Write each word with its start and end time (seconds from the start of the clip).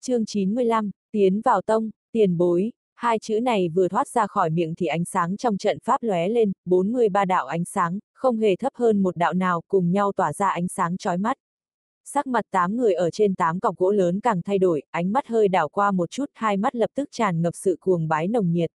chương 0.00 0.24
95, 0.26 0.90
tiến 1.12 1.40
vào 1.40 1.62
tông, 1.62 1.90
tiền 2.12 2.36
bối, 2.38 2.72
hai 2.94 3.18
chữ 3.18 3.40
này 3.40 3.68
vừa 3.68 3.88
thoát 3.88 4.08
ra 4.08 4.26
khỏi 4.26 4.50
miệng 4.50 4.74
thì 4.74 4.86
ánh 4.86 5.04
sáng 5.04 5.36
trong 5.36 5.56
trận 5.56 5.78
pháp 5.84 6.02
lóe 6.02 6.28
lên, 6.28 6.52
43 6.64 7.24
đạo 7.24 7.46
ánh 7.46 7.64
sáng, 7.64 7.98
không 8.14 8.38
hề 8.38 8.56
thấp 8.56 8.72
hơn 8.74 9.02
một 9.02 9.16
đạo 9.16 9.34
nào 9.34 9.60
cùng 9.68 9.92
nhau 9.92 10.12
tỏa 10.16 10.32
ra 10.32 10.48
ánh 10.48 10.68
sáng 10.68 10.96
chói 10.96 11.18
mắt. 11.18 11.36
Sắc 12.04 12.26
mặt 12.26 12.44
tám 12.50 12.76
người 12.76 12.94
ở 12.94 13.10
trên 13.10 13.34
tám 13.34 13.60
cọc 13.60 13.76
gỗ 13.76 13.90
lớn 13.90 14.20
càng 14.20 14.42
thay 14.42 14.58
đổi, 14.58 14.82
ánh 14.90 15.12
mắt 15.12 15.26
hơi 15.26 15.48
đảo 15.48 15.68
qua 15.68 15.90
một 15.90 16.10
chút, 16.10 16.30
hai 16.34 16.56
mắt 16.56 16.74
lập 16.74 16.90
tức 16.94 17.08
tràn 17.12 17.42
ngập 17.42 17.54
sự 17.56 17.76
cuồng 17.80 18.08
bái 18.08 18.28
nồng 18.28 18.52
nhiệt. 18.52 18.70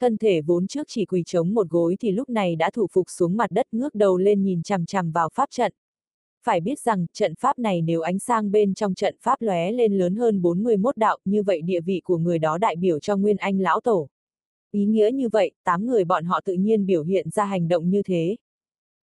Thân 0.00 0.16
thể 0.16 0.40
vốn 0.40 0.66
trước 0.66 0.86
chỉ 0.88 1.04
quỳ 1.04 1.22
chống 1.26 1.54
một 1.54 1.68
gối 1.68 1.96
thì 2.00 2.12
lúc 2.12 2.28
này 2.28 2.56
đã 2.56 2.70
thủ 2.70 2.86
phục 2.92 3.10
xuống 3.10 3.36
mặt 3.36 3.50
đất 3.50 3.66
ngước 3.72 3.94
đầu 3.94 4.18
lên 4.18 4.42
nhìn 4.42 4.62
chằm 4.62 4.86
chằm 4.86 5.12
vào 5.12 5.28
pháp 5.34 5.50
trận. 5.50 5.72
Phải 6.44 6.60
biết 6.60 6.80
rằng, 6.80 7.06
trận 7.12 7.34
pháp 7.34 7.58
này 7.58 7.82
nếu 7.82 8.00
ánh 8.00 8.18
sang 8.18 8.50
bên 8.50 8.74
trong 8.74 8.94
trận 8.94 9.16
pháp 9.20 9.42
lóe 9.42 9.72
lên 9.72 9.98
lớn 9.98 10.16
hơn 10.16 10.42
41 10.42 10.96
đạo, 10.96 11.18
như 11.24 11.42
vậy 11.42 11.62
địa 11.62 11.80
vị 11.80 12.00
của 12.04 12.18
người 12.18 12.38
đó 12.38 12.58
đại 12.58 12.76
biểu 12.76 13.00
cho 13.00 13.16
Nguyên 13.16 13.36
Anh 13.36 13.60
Lão 13.60 13.80
Tổ. 13.80 14.08
Ý 14.70 14.84
nghĩa 14.84 15.10
như 15.12 15.28
vậy, 15.28 15.50
tám 15.64 15.86
người 15.86 16.04
bọn 16.04 16.24
họ 16.24 16.40
tự 16.44 16.52
nhiên 16.52 16.86
biểu 16.86 17.02
hiện 17.02 17.30
ra 17.30 17.44
hành 17.44 17.68
động 17.68 17.90
như 17.90 18.02
thế. 18.02 18.36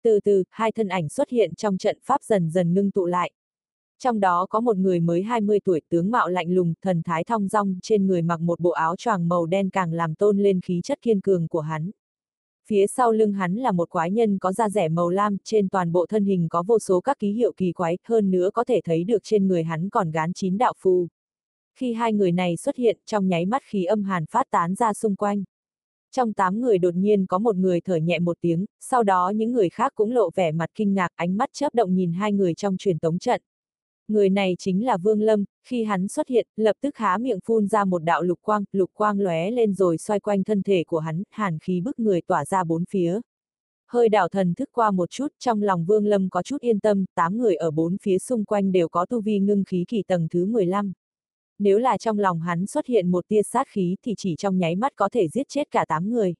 Từ 0.02 0.20
từ, 0.20 0.44
hai 0.50 0.72
thân 0.72 0.88
ảnh 0.88 1.08
xuất 1.08 1.30
hiện 1.30 1.54
trong 1.54 1.78
trận 1.78 1.98
pháp 2.02 2.22
dần 2.22 2.50
dần 2.50 2.74
ngưng 2.74 2.90
tụ 2.90 3.06
lại. 3.06 3.32
Trong 3.98 4.20
đó 4.20 4.46
có 4.50 4.60
một 4.60 4.76
người 4.76 5.00
mới 5.00 5.22
20 5.22 5.60
tuổi 5.64 5.80
tướng 5.88 6.10
mạo 6.10 6.28
lạnh 6.28 6.50
lùng, 6.50 6.74
thần 6.82 7.02
thái 7.02 7.24
thong 7.24 7.48
dong, 7.48 7.78
trên 7.82 8.06
người 8.06 8.22
mặc 8.22 8.40
một 8.40 8.60
bộ 8.60 8.70
áo 8.70 8.96
choàng 8.96 9.28
màu 9.28 9.46
đen 9.46 9.70
càng 9.70 9.92
làm 9.92 10.14
tôn 10.14 10.38
lên 10.38 10.60
khí 10.60 10.80
chất 10.84 10.98
kiên 11.02 11.20
cường 11.20 11.48
của 11.48 11.60
hắn. 11.60 11.90
Phía 12.68 12.86
sau 12.86 13.12
lưng 13.12 13.32
hắn 13.32 13.54
là 13.56 13.72
một 13.72 13.90
quái 13.90 14.10
nhân 14.10 14.38
có 14.38 14.52
da 14.52 14.68
rẻ 14.68 14.88
màu 14.88 15.08
lam, 15.08 15.36
trên 15.44 15.68
toàn 15.68 15.92
bộ 15.92 16.06
thân 16.06 16.24
hình 16.24 16.48
có 16.50 16.62
vô 16.62 16.78
số 16.78 17.00
các 17.00 17.18
ký 17.18 17.32
hiệu 17.32 17.52
kỳ 17.56 17.72
quái, 17.72 17.98
hơn 18.04 18.30
nữa 18.30 18.50
có 18.54 18.64
thể 18.64 18.80
thấy 18.84 19.04
được 19.04 19.18
trên 19.22 19.48
người 19.48 19.64
hắn 19.64 19.88
còn 19.88 20.10
gán 20.10 20.32
chín 20.32 20.58
đạo 20.58 20.72
phù. 20.78 21.08
Khi 21.78 21.92
hai 21.92 22.12
người 22.12 22.32
này 22.32 22.56
xuất 22.56 22.76
hiện, 22.76 22.98
trong 23.06 23.28
nháy 23.28 23.46
mắt 23.46 23.62
khí 23.64 23.84
âm 23.84 24.02
hàn 24.02 24.26
phát 24.26 24.46
tán 24.50 24.74
ra 24.74 24.92
xung 24.92 25.16
quanh. 25.16 25.44
Trong 26.12 26.32
tám 26.32 26.60
người 26.60 26.78
đột 26.78 26.94
nhiên 26.94 27.26
có 27.26 27.38
một 27.38 27.56
người 27.56 27.80
thở 27.80 27.96
nhẹ 27.96 28.18
một 28.18 28.36
tiếng, 28.40 28.66
sau 28.80 29.02
đó 29.02 29.30
những 29.30 29.52
người 29.52 29.68
khác 29.68 29.92
cũng 29.94 30.10
lộ 30.10 30.30
vẻ 30.34 30.52
mặt 30.52 30.70
kinh 30.74 30.94
ngạc, 30.94 31.12
ánh 31.14 31.36
mắt 31.36 31.48
chớp 31.52 31.74
động 31.74 31.94
nhìn 31.94 32.12
hai 32.12 32.32
người 32.32 32.54
trong 32.54 32.76
truyền 32.76 32.98
tống 32.98 33.18
trận. 33.18 33.42
Người 34.08 34.28
này 34.28 34.54
chính 34.58 34.86
là 34.86 34.96
Vương 34.96 35.20
Lâm, 35.20 35.44
khi 35.64 35.84
hắn 35.84 36.08
xuất 36.08 36.28
hiện, 36.28 36.46
lập 36.56 36.76
tức 36.80 36.96
há 36.96 37.18
miệng 37.18 37.38
phun 37.44 37.66
ra 37.66 37.84
một 37.84 37.98
đạo 37.98 38.22
lục 38.22 38.38
quang, 38.42 38.64
lục 38.72 38.90
quang 38.94 39.20
lóe 39.20 39.50
lên 39.50 39.74
rồi 39.74 39.98
xoay 39.98 40.20
quanh 40.20 40.44
thân 40.44 40.62
thể 40.62 40.84
của 40.86 40.98
hắn, 40.98 41.22
hàn 41.30 41.58
khí 41.58 41.80
bức 41.80 41.98
người 41.98 42.20
tỏa 42.22 42.44
ra 42.44 42.64
bốn 42.64 42.84
phía. 42.90 43.20
Hơi 43.90 44.08
đảo 44.08 44.28
thần 44.28 44.54
thức 44.54 44.68
qua 44.72 44.90
một 44.90 45.10
chút, 45.10 45.28
trong 45.38 45.62
lòng 45.62 45.84
Vương 45.84 46.06
Lâm 46.06 46.28
có 46.30 46.42
chút 46.42 46.60
yên 46.60 46.80
tâm, 46.80 47.04
tám 47.14 47.38
người 47.38 47.54
ở 47.54 47.70
bốn 47.70 47.96
phía 48.02 48.18
xung 48.18 48.44
quanh 48.44 48.72
đều 48.72 48.88
có 48.88 49.06
tu 49.06 49.20
vi 49.20 49.38
ngưng 49.38 49.64
khí 49.64 49.84
kỳ 49.88 50.02
tầng 50.02 50.28
thứ 50.30 50.46
15. 50.46 50.92
Nếu 51.58 51.78
là 51.78 51.98
trong 51.98 52.18
lòng 52.18 52.40
hắn 52.40 52.66
xuất 52.66 52.86
hiện 52.86 53.10
một 53.10 53.28
tia 53.28 53.42
sát 53.42 53.68
khí 53.68 53.96
thì 54.04 54.14
chỉ 54.16 54.34
trong 54.38 54.58
nháy 54.58 54.76
mắt 54.76 54.92
có 54.96 55.08
thể 55.12 55.28
giết 55.28 55.48
chết 55.48 55.70
cả 55.70 55.84
tám 55.88 56.10
người. 56.10 56.34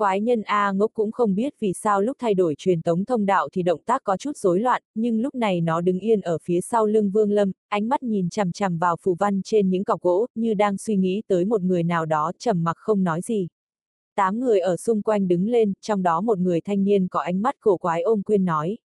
Quái 0.00 0.20
nhân 0.20 0.42
A 0.42 0.72
ngốc 0.72 0.90
cũng 0.94 1.12
không 1.12 1.34
biết 1.34 1.54
vì 1.60 1.72
sao 1.72 2.00
lúc 2.00 2.16
thay 2.20 2.34
đổi 2.34 2.54
truyền 2.58 2.82
tống 2.82 3.04
thông 3.04 3.26
đạo 3.26 3.48
thì 3.52 3.62
động 3.62 3.82
tác 3.82 4.04
có 4.04 4.16
chút 4.16 4.36
rối 4.36 4.60
loạn, 4.60 4.82
nhưng 4.94 5.20
lúc 5.20 5.34
này 5.34 5.60
nó 5.60 5.80
đứng 5.80 5.98
yên 5.98 6.20
ở 6.20 6.38
phía 6.42 6.60
sau 6.60 6.86
lưng 6.86 7.10
Vương 7.10 7.30
Lâm, 7.30 7.52
ánh 7.68 7.88
mắt 7.88 8.02
nhìn 8.02 8.30
chằm 8.30 8.52
chằm 8.52 8.78
vào 8.78 8.96
phù 9.02 9.14
văn 9.14 9.40
trên 9.44 9.70
những 9.70 9.84
cọc 9.84 10.00
gỗ, 10.00 10.26
như 10.34 10.54
đang 10.54 10.78
suy 10.78 10.96
nghĩ 10.96 11.22
tới 11.26 11.44
một 11.44 11.62
người 11.62 11.82
nào 11.82 12.06
đó 12.06 12.32
trầm 12.38 12.64
mặc 12.64 12.76
không 12.76 13.04
nói 13.04 13.20
gì. 13.20 13.48
Tám 14.14 14.40
người 14.40 14.60
ở 14.60 14.76
xung 14.76 15.02
quanh 15.02 15.28
đứng 15.28 15.48
lên, 15.48 15.72
trong 15.80 16.02
đó 16.02 16.20
một 16.20 16.38
người 16.38 16.60
thanh 16.60 16.84
niên 16.84 17.08
có 17.08 17.20
ánh 17.20 17.42
mắt 17.42 17.54
cổ 17.60 17.76
quái 17.76 18.02
ôm 18.02 18.22
quyên 18.22 18.44
nói. 18.44 18.78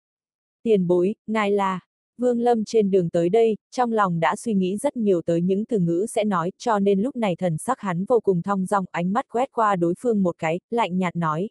Tiền 0.63 0.87
bối, 0.87 1.15
ngài 1.27 1.51
là, 1.51 1.79
Vương 2.17 2.39
Lâm 2.39 2.65
trên 2.65 2.91
đường 2.91 3.09
tới 3.09 3.29
đây, 3.29 3.57
trong 3.71 3.91
lòng 3.91 4.19
đã 4.19 4.35
suy 4.35 4.53
nghĩ 4.53 4.77
rất 4.77 4.97
nhiều 4.97 5.21
tới 5.21 5.41
những 5.41 5.65
từ 5.65 5.79
ngữ 5.79 6.05
sẽ 6.09 6.23
nói, 6.23 6.51
cho 6.57 6.79
nên 6.79 7.01
lúc 7.01 7.15
này 7.15 7.35
thần 7.35 7.57
sắc 7.57 7.79
hắn 7.79 8.05
vô 8.05 8.19
cùng 8.19 8.41
thong 8.41 8.65
dong, 8.65 8.85
ánh 8.91 9.13
mắt 9.13 9.25
quét 9.29 9.51
qua 9.51 9.75
đối 9.75 9.93
phương 9.99 10.23
một 10.23 10.35
cái, 10.37 10.59
lạnh 10.69 10.97
nhạt 10.97 11.15
nói. 11.15 11.49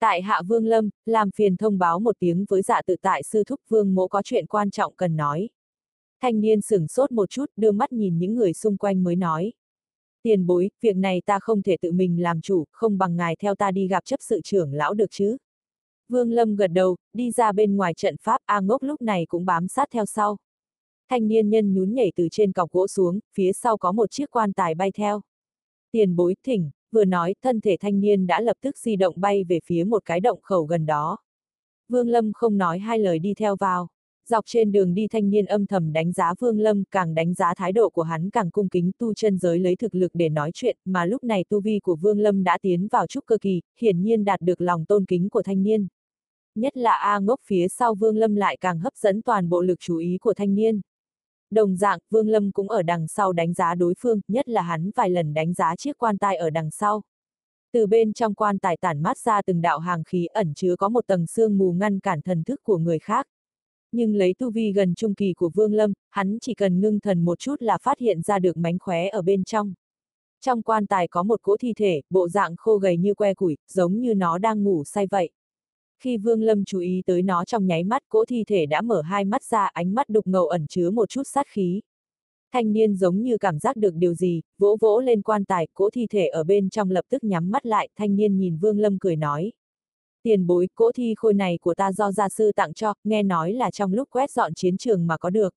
Tại 0.00 0.22
hạ 0.22 0.42
Vương 0.46 0.66
Lâm, 0.66 0.90
làm 1.06 1.30
phiền 1.30 1.56
thông 1.56 1.78
báo 1.78 2.00
một 2.00 2.16
tiếng 2.18 2.44
với 2.48 2.62
dạ 2.62 2.82
tự 2.86 2.96
tại 3.02 3.22
sư 3.22 3.44
thúc 3.44 3.60
Vương 3.68 3.94
mỗ 3.94 4.08
có 4.08 4.22
chuyện 4.24 4.46
quan 4.46 4.70
trọng 4.70 4.94
cần 4.96 5.16
nói. 5.16 5.48
Thanh 6.20 6.40
niên 6.40 6.60
sửng 6.60 6.88
sốt 6.88 7.12
một 7.12 7.30
chút, 7.30 7.46
đưa 7.56 7.72
mắt 7.72 7.92
nhìn 7.92 8.18
những 8.18 8.34
người 8.34 8.52
xung 8.52 8.76
quanh 8.76 9.04
mới 9.04 9.16
nói. 9.16 9.52
Tiền 10.22 10.46
bối, 10.46 10.70
việc 10.80 10.96
này 10.96 11.22
ta 11.26 11.38
không 11.40 11.62
thể 11.62 11.76
tự 11.80 11.92
mình 11.92 12.22
làm 12.22 12.40
chủ, 12.40 12.64
không 12.72 12.98
bằng 12.98 13.16
ngài 13.16 13.36
theo 13.36 13.54
ta 13.54 13.70
đi 13.70 13.88
gặp 13.88 14.04
chấp 14.04 14.16
sự 14.20 14.40
trưởng 14.44 14.74
lão 14.74 14.94
được 14.94 15.10
chứ. 15.10 15.36
Vương 16.08 16.32
Lâm 16.32 16.56
gật 16.56 16.66
đầu, 16.66 16.96
đi 17.12 17.30
ra 17.30 17.52
bên 17.52 17.76
ngoài 17.76 17.94
trận 17.94 18.16
pháp, 18.22 18.40
A 18.46 18.60
ngốc 18.60 18.82
lúc 18.82 19.02
này 19.02 19.26
cũng 19.28 19.44
bám 19.44 19.68
sát 19.68 19.88
theo 19.92 20.06
sau. 20.06 20.36
Thanh 21.08 21.28
niên 21.28 21.50
nhân 21.50 21.74
nhún 21.74 21.94
nhảy 21.94 22.12
từ 22.16 22.28
trên 22.30 22.52
cọc 22.52 22.70
gỗ 22.70 22.86
xuống, 22.86 23.18
phía 23.34 23.52
sau 23.52 23.76
có 23.76 23.92
một 23.92 24.10
chiếc 24.10 24.30
quan 24.30 24.52
tài 24.52 24.74
bay 24.74 24.90
theo. 24.92 25.20
Tiền 25.92 26.16
bối 26.16 26.34
thỉnh, 26.44 26.70
vừa 26.92 27.04
nói, 27.04 27.34
thân 27.42 27.60
thể 27.60 27.76
thanh 27.80 28.00
niên 28.00 28.26
đã 28.26 28.40
lập 28.40 28.56
tức 28.60 28.78
di 28.78 28.96
động 28.96 29.14
bay 29.20 29.44
về 29.44 29.60
phía 29.64 29.84
một 29.84 30.02
cái 30.04 30.20
động 30.20 30.40
khẩu 30.42 30.64
gần 30.64 30.86
đó. 30.86 31.18
Vương 31.88 32.08
Lâm 32.08 32.32
không 32.32 32.58
nói 32.58 32.78
hai 32.78 32.98
lời 32.98 33.18
đi 33.18 33.34
theo 33.34 33.56
vào. 33.56 33.88
Dọc 34.28 34.44
trên 34.46 34.72
đường 34.72 34.94
đi 34.94 35.08
thanh 35.08 35.30
niên 35.30 35.46
âm 35.46 35.66
thầm 35.66 35.92
đánh 35.92 36.12
giá 36.12 36.34
Vương 36.40 36.58
Lâm, 36.58 36.84
càng 36.90 37.14
đánh 37.14 37.34
giá 37.34 37.54
thái 37.56 37.72
độ 37.72 37.90
của 37.90 38.02
hắn 38.02 38.30
càng 38.30 38.50
cung 38.50 38.68
kính 38.68 38.90
tu 38.98 39.14
chân 39.14 39.38
giới 39.38 39.58
lấy 39.58 39.76
thực 39.76 39.94
lực 39.94 40.10
để 40.14 40.28
nói 40.28 40.50
chuyện, 40.54 40.76
mà 40.84 41.04
lúc 41.04 41.24
này 41.24 41.44
tu 41.48 41.60
vi 41.60 41.80
của 41.80 41.96
Vương 41.96 42.18
Lâm 42.18 42.44
đã 42.44 42.58
tiến 42.62 42.88
vào 42.88 43.06
trúc 43.06 43.26
cơ 43.26 43.38
kỳ, 43.40 43.60
hiển 43.80 44.02
nhiên 44.02 44.24
đạt 44.24 44.40
được 44.40 44.60
lòng 44.60 44.84
tôn 44.84 45.04
kính 45.04 45.30
của 45.30 45.42
thanh 45.42 45.62
niên 45.62 45.86
nhất 46.56 46.76
là 46.76 46.92
A 46.92 47.18
ngốc 47.18 47.40
phía 47.44 47.68
sau 47.68 47.94
Vương 47.94 48.16
Lâm 48.16 48.34
lại 48.34 48.56
càng 48.60 48.78
hấp 48.78 48.96
dẫn 48.96 49.22
toàn 49.22 49.48
bộ 49.48 49.60
lực 49.60 49.80
chú 49.80 49.96
ý 49.96 50.18
của 50.18 50.34
thanh 50.34 50.54
niên. 50.54 50.80
Đồng 51.50 51.76
dạng, 51.76 51.98
Vương 52.10 52.28
Lâm 52.28 52.52
cũng 52.52 52.68
ở 52.68 52.82
đằng 52.82 53.08
sau 53.08 53.32
đánh 53.32 53.54
giá 53.54 53.74
đối 53.74 53.94
phương, 53.98 54.20
nhất 54.28 54.48
là 54.48 54.62
hắn 54.62 54.90
vài 54.94 55.10
lần 55.10 55.34
đánh 55.34 55.54
giá 55.54 55.76
chiếc 55.76 55.98
quan 55.98 56.18
tài 56.18 56.36
ở 56.36 56.50
đằng 56.50 56.70
sau. 56.70 57.02
Từ 57.72 57.86
bên 57.86 58.12
trong 58.12 58.34
quan 58.34 58.58
tài 58.58 58.76
tản 58.76 59.02
mát 59.02 59.18
ra 59.18 59.42
từng 59.42 59.60
đạo 59.60 59.78
hàng 59.78 60.04
khí 60.04 60.26
ẩn 60.26 60.54
chứa 60.54 60.76
có 60.76 60.88
một 60.88 61.06
tầng 61.06 61.26
sương 61.26 61.58
mù 61.58 61.72
ngăn 61.72 62.00
cản 62.00 62.22
thần 62.22 62.44
thức 62.44 62.60
của 62.62 62.78
người 62.78 62.98
khác. 62.98 63.26
Nhưng 63.92 64.14
lấy 64.14 64.34
tu 64.38 64.50
vi 64.50 64.72
gần 64.72 64.94
trung 64.94 65.14
kỳ 65.14 65.32
của 65.34 65.50
Vương 65.54 65.74
Lâm, 65.74 65.92
hắn 66.10 66.38
chỉ 66.40 66.54
cần 66.54 66.80
ngưng 66.80 67.00
thần 67.00 67.24
một 67.24 67.38
chút 67.38 67.62
là 67.62 67.78
phát 67.78 67.98
hiện 67.98 68.22
ra 68.22 68.38
được 68.38 68.56
mánh 68.56 68.78
khóe 68.78 69.08
ở 69.08 69.22
bên 69.22 69.44
trong. 69.44 69.74
Trong 70.40 70.62
quan 70.62 70.86
tài 70.86 71.08
có 71.08 71.22
một 71.22 71.42
cỗ 71.42 71.56
thi 71.56 71.72
thể, 71.76 72.02
bộ 72.10 72.28
dạng 72.28 72.56
khô 72.56 72.78
gầy 72.78 72.96
như 72.96 73.14
que 73.14 73.34
củi, 73.34 73.56
giống 73.68 74.00
như 74.00 74.14
nó 74.14 74.38
đang 74.38 74.64
ngủ 74.64 74.84
say 74.84 75.06
vậy. 75.10 75.30
Khi 76.00 76.16
Vương 76.16 76.42
Lâm 76.42 76.64
chú 76.64 76.78
ý 76.78 77.02
tới 77.06 77.22
nó 77.22 77.44
trong 77.44 77.66
nháy 77.66 77.84
mắt 77.84 78.02
cỗ 78.08 78.24
thi 78.24 78.44
thể 78.46 78.66
đã 78.66 78.80
mở 78.80 79.02
hai 79.02 79.24
mắt 79.24 79.44
ra 79.44 79.66
ánh 79.66 79.94
mắt 79.94 80.08
đục 80.08 80.26
ngầu 80.26 80.46
ẩn 80.46 80.66
chứa 80.66 80.90
một 80.90 81.08
chút 81.08 81.22
sát 81.26 81.46
khí. 81.48 81.80
Thanh 82.52 82.72
niên 82.72 82.94
giống 82.94 83.22
như 83.22 83.38
cảm 83.38 83.58
giác 83.58 83.76
được 83.76 83.94
điều 83.94 84.14
gì, 84.14 84.42
vỗ 84.58 84.76
vỗ 84.80 85.00
lên 85.00 85.22
quan 85.22 85.44
tài, 85.44 85.68
cỗ 85.74 85.90
thi 85.90 86.06
thể 86.10 86.26
ở 86.26 86.44
bên 86.44 86.70
trong 86.70 86.90
lập 86.90 87.04
tức 87.08 87.24
nhắm 87.24 87.50
mắt 87.50 87.66
lại, 87.66 87.88
thanh 87.96 88.16
niên 88.16 88.36
nhìn 88.36 88.58
Vương 88.58 88.78
Lâm 88.78 88.98
cười 88.98 89.16
nói. 89.16 89.52
Tiền 90.22 90.46
bối, 90.46 90.68
cỗ 90.74 90.92
thi 90.92 91.14
khôi 91.16 91.34
này 91.34 91.58
của 91.62 91.74
ta 91.74 91.92
do 91.92 92.12
gia 92.12 92.28
sư 92.28 92.52
tặng 92.52 92.74
cho, 92.74 92.94
nghe 93.04 93.22
nói 93.22 93.52
là 93.52 93.70
trong 93.70 93.92
lúc 93.92 94.08
quét 94.10 94.30
dọn 94.30 94.54
chiến 94.54 94.76
trường 94.76 95.06
mà 95.06 95.16
có 95.18 95.30
được. 95.30 95.54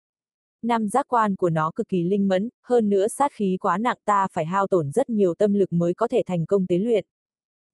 Năm 0.62 0.90
giác 0.90 1.06
quan 1.08 1.36
của 1.36 1.50
nó 1.50 1.72
cực 1.76 1.88
kỳ 1.88 2.04
linh 2.04 2.28
mẫn, 2.28 2.50
hơn 2.64 2.90
nữa 2.90 3.08
sát 3.08 3.32
khí 3.34 3.58
quá 3.62 3.78
nặng 3.78 3.98
ta 4.06 4.28
phải 4.32 4.46
hao 4.46 4.68
tổn 4.68 4.92
rất 4.92 5.10
nhiều 5.10 5.34
tâm 5.34 5.54
lực 5.54 5.74
mới 5.74 5.94
có 5.94 6.08
thể 6.08 6.24
thành 6.26 6.46
công 6.46 6.68
tế 6.68 6.78
luyện. 6.78 7.06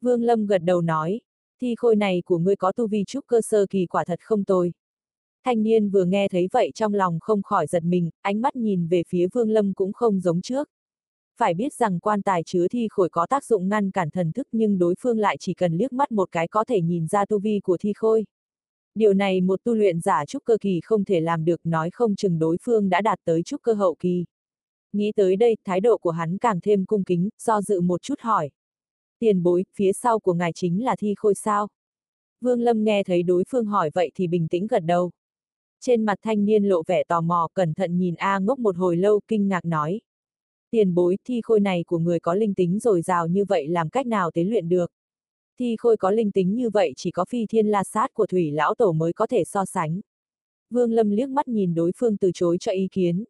Vương 0.02 0.24
Lâm 0.24 0.46
gật 0.46 0.58
đầu 0.58 0.82
nói, 0.82 1.22
thi 1.62 1.76
khôi 1.78 1.96
này 1.96 2.22
của 2.26 2.38
ngươi 2.38 2.56
có 2.56 2.72
tu 2.72 2.88
vi 2.88 3.04
trúc 3.08 3.28
cơ 3.28 3.42
sơ 3.42 3.66
kỳ 3.70 3.86
quả 3.86 4.04
thật 4.04 4.20
không 4.22 4.44
tồi. 4.44 4.74
Thanh 5.44 5.64
niên 5.64 5.90
vừa 5.90 6.06
nghe 6.06 6.28
thấy 6.28 6.48
vậy 6.52 6.72
trong 6.76 6.94
lòng 6.94 7.20
không 7.22 7.44
khỏi 7.44 7.68
giật 7.68 7.84
mình, 7.84 8.10
ánh 8.22 8.42
mắt 8.42 8.56
nhìn 8.56 8.88
về 8.88 9.04
phía 9.08 9.28
Vương 9.34 9.50
Lâm 9.50 9.74
cũng 9.74 9.94
không 9.94 10.20
giống 10.20 10.42
trước. 10.42 10.70
Phải 11.38 11.54
biết 11.54 11.74
rằng 11.74 12.00
quan 12.00 12.22
tài 12.22 12.44
chứa 12.44 12.68
thi 12.68 12.88
khôi 12.92 13.10
có 13.10 13.28
tác 13.28 13.46
dụng 13.46 13.70
ngăn 13.70 13.92
cản 13.92 14.10
thần 14.10 14.32
thức 14.32 14.48
nhưng 14.52 14.78
đối 14.78 14.96
phương 15.00 15.20
lại 15.20 15.38
chỉ 15.40 15.54
cần 15.54 15.74
liếc 15.74 15.94
mắt 15.94 16.12
một 16.12 16.32
cái 16.32 16.48
có 16.48 16.64
thể 16.64 16.82
nhìn 16.82 17.08
ra 17.08 17.26
tu 17.26 17.40
vi 17.40 17.60
của 17.64 17.78
thi 17.78 17.94
khôi. 17.94 18.26
Điều 18.96 19.14
này 19.14 19.42
một 19.42 19.64
tu 19.64 19.74
luyện 19.74 20.00
giả 20.00 20.26
trúc 20.26 20.44
cơ 20.44 20.58
kỳ 20.62 20.80
không 20.84 21.04
thể 21.04 21.20
làm 21.20 21.46
được 21.46 21.62
nói 21.64 21.90
không 21.90 22.16
chừng 22.16 22.40
đối 22.40 22.58
phương 22.62 22.90
đã 22.90 23.02
đạt 23.02 23.20
tới 23.26 23.44
trúc 23.44 23.62
cơ 23.62 23.74
hậu 23.74 23.96
kỳ. 24.00 24.26
Nghĩ 24.94 25.12
tới 25.16 25.36
đây, 25.36 25.58
thái 25.66 25.80
độ 25.80 25.98
của 25.98 26.12
hắn 26.12 26.38
càng 26.38 26.60
thêm 26.62 26.86
cung 26.86 27.04
kính, 27.04 27.30
do 27.40 27.62
dự 27.62 27.82
một 27.82 28.02
chút 28.02 28.20
hỏi. 28.20 28.50
Tiền 29.20 29.44
bối, 29.44 29.66
phía 29.76 29.94
sau 29.94 30.20
của 30.20 30.34
ngài 30.34 30.52
chính 30.54 30.84
là 30.84 30.96
thi 30.96 31.14
khôi 31.18 31.36
sao? 31.36 31.68
Vương 32.42 32.62
Lâm 32.62 32.84
nghe 32.84 33.04
thấy 33.04 33.24
đối 33.24 33.44
phương 33.50 33.66
hỏi 33.66 33.90
vậy 33.94 34.12
thì 34.16 34.28
bình 34.28 34.48
tĩnh 34.48 34.68
gật 34.68 34.80
đầu. 34.80 35.12
Trên 35.82 36.06
mặt 36.06 36.20
thanh 36.22 36.46
niên 36.46 36.64
lộ 36.64 36.84
vẻ 36.88 37.04
tò 37.04 37.22
mò, 37.22 37.48
cẩn 37.54 37.74
thận 37.74 37.98
nhìn 37.98 38.16
A 38.16 38.40
ngốc 38.40 38.60
một 38.60 38.78
hồi 38.78 38.98
lâu, 38.98 39.20
kinh 39.28 39.48
ngạc 39.48 39.66
nói. 39.66 40.02
Tiền 40.72 40.96
bối, 40.96 41.18
thi 41.28 41.42
khôi 41.44 41.60
này 41.60 41.84
của 41.88 42.00
người 42.00 42.20
có 42.20 42.34
linh 42.34 42.54
tính 42.54 42.80
rồi 42.80 43.02
rào 43.02 43.28
như 43.28 43.46
vậy 43.46 43.68
làm 43.68 43.90
cách 43.90 44.08
nào 44.08 44.32
tế 44.32 44.44
luyện 44.44 44.70
được? 44.70 44.92
Thi 45.60 45.76
khôi 45.80 45.98
có 45.98 46.12
linh 46.12 46.32
tính 46.32 46.56
như 46.56 46.70
vậy 46.70 46.94
chỉ 46.96 47.12
có 47.12 47.26
phi 47.26 47.46
thiên 47.46 47.68
la 47.68 47.84
sát 47.84 48.14
của 48.14 48.28
thủy 48.28 48.52
lão 48.52 48.76
tổ 48.76 48.92
mới 48.92 49.14
có 49.14 49.28
thể 49.28 49.44
so 49.44 49.66
sánh. 49.66 50.02
Vương 50.70 50.92
Lâm 50.92 51.10
liếc 51.10 51.30
mắt 51.30 51.48
nhìn 51.48 51.74
đối 51.74 51.92
phương 51.98 52.18
từ 52.18 52.32
chối 52.34 52.58
cho 52.60 52.72
ý 52.72 52.88
kiến. 52.92 53.24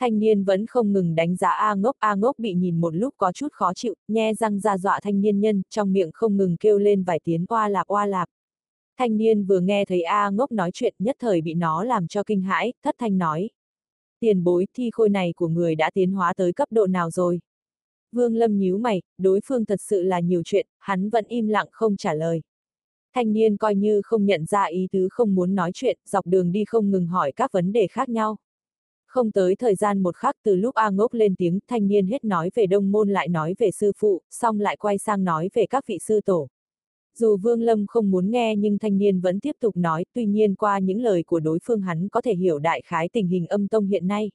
Thanh 0.00 0.18
niên 0.18 0.44
vẫn 0.44 0.66
không 0.66 0.92
ngừng 0.92 1.14
đánh 1.14 1.36
giá 1.36 1.50
A 1.50 1.74
ngốc, 1.74 1.96
A 1.98 2.14
ngốc 2.14 2.38
bị 2.38 2.54
nhìn 2.54 2.80
một 2.80 2.94
lúc 2.94 3.14
có 3.16 3.32
chút 3.32 3.48
khó 3.52 3.74
chịu, 3.74 3.94
nhe 4.08 4.34
răng 4.34 4.60
ra 4.60 4.78
dọa 4.78 5.00
thanh 5.02 5.20
niên 5.20 5.40
nhân, 5.40 5.62
trong 5.70 5.92
miệng 5.92 6.10
không 6.12 6.36
ngừng 6.36 6.56
kêu 6.56 6.78
lên 6.78 7.02
vài 7.02 7.20
tiếng 7.24 7.44
oa 7.48 7.68
lạp 7.68 7.86
oa 7.86 8.06
lạp. 8.06 8.28
Thanh 8.98 9.16
niên 9.16 9.44
vừa 9.44 9.60
nghe 9.60 9.84
thấy 9.84 10.02
A 10.02 10.30
ngốc 10.30 10.52
nói 10.52 10.70
chuyện 10.74 10.94
nhất 10.98 11.16
thời 11.18 11.40
bị 11.40 11.54
nó 11.54 11.84
làm 11.84 12.06
cho 12.06 12.22
kinh 12.22 12.42
hãi, 12.42 12.72
thất 12.84 12.94
thanh 12.98 13.18
nói. 13.18 13.50
Tiền 14.20 14.44
bối 14.44 14.66
thi 14.74 14.90
khôi 14.92 15.08
này 15.08 15.32
của 15.36 15.48
người 15.48 15.74
đã 15.74 15.90
tiến 15.94 16.12
hóa 16.12 16.32
tới 16.36 16.52
cấp 16.52 16.68
độ 16.72 16.86
nào 16.86 17.10
rồi? 17.10 17.40
Vương 18.12 18.34
Lâm 18.34 18.58
nhíu 18.58 18.78
mày, 18.78 19.02
đối 19.18 19.40
phương 19.44 19.64
thật 19.64 19.80
sự 19.80 20.02
là 20.02 20.20
nhiều 20.20 20.42
chuyện, 20.44 20.66
hắn 20.78 21.10
vẫn 21.10 21.24
im 21.28 21.48
lặng 21.48 21.66
không 21.72 21.96
trả 21.96 22.14
lời. 22.14 22.42
Thanh 23.14 23.32
niên 23.32 23.56
coi 23.56 23.74
như 23.74 24.00
không 24.04 24.26
nhận 24.26 24.44
ra 24.46 24.64
ý 24.64 24.88
tứ 24.92 25.08
không 25.10 25.34
muốn 25.34 25.54
nói 25.54 25.70
chuyện, 25.74 25.98
dọc 26.04 26.26
đường 26.26 26.52
đi 26.52 26.64
không 26.64 26.90
ngừng 26.90 27.06
hỏi 27.06 27.32
các 27.32 27.52
vấn 27.52 27.72
đề 27.72 27.86
khác 27.86 28.08
nhau. 28.08 28.36
Không 29.16 29.32
tới 29.32 29.56
thời 29.56 29.74
gian 29.74 30.02
một 30.02 30.16
khắc 30.16 30.36
từ 30.44 30.56
lúc 30.56 30.74
A 30.74 30.90
ngốc 30.90 31.14
lên 31.14 31.34
tiếng, 31.38 31.58
thanh 31.68 31.88
niên 31.88 32.06
hết 32.06 32.24
nói 32.24 32.50
về 32.54 32.66
đông 32.66 32.92
môn 32.92 33.08
lại 33.08 33.28
nói 33.28 33.54
về 33.58 33.70
sư 33.70 33.92
phụ, 33.96 34.22
xong 34.30 34.60
lại 34.60 34.76
quay 34.76 34.98
sang 34.98 35.24
nói 35.24 35.50
về 35.54 35.66
các 35.66 35.86
vị 35.86 35.98
sư 35.98 36.20
tổ. 36.24 36.48
Dù 37.14 37.36
Vương 37.36 37.62
Lâm 37.62 37.86
không 37.86 38.10
muốn 38.10 38.30
nghe 38.30 38.56
nhưng 38.56 38.78
thanh 38.78 38.98
niên 38.98 39.20
vẫn 39.20 39.40
tiếp 39.40 39.56
tục 39.60 39.76
nói, 39.76 40.04
tuy 40.14 40.26
nhiên 40.26 40.54
qua 40.54 40.78
những 40.78 41.00
lời 41.00 41.22
của 41.22 41.40
đối 41.40 41.58
phương 41.64 41.80
hắn 41.80 42.08
có 42.08 42.20
thể 42.20 42.34
hiểu 42.34 42.58
đại 42.58 42.82
khái 42.84 43.08
tình 43.08 43.28
hình 43.28 43.46
âm 43.46 43.68
tông 43.68 43.86
hiện 43.86 44.06
nay. 44.06 44.30